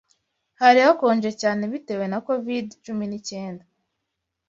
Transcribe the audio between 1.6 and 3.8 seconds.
bitewe na covid cumi n'icyenda